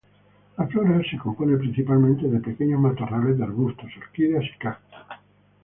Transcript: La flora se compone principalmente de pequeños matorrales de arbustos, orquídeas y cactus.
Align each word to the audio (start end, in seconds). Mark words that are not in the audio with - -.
La 0.57 0.65
flora 0.65 0.99
se 1.07 1.15
compone 1.19 1.57
principalmente 1.57 2.27
de 2.27 2.39
pequeños 2.39 2.81
matorrales 2.81 3.37
de 3.37 3.43
arbustos, 3.43 3.91
orquídeas 4.03 4.45
y 4.45 4.57
cactus. 4.57 4.97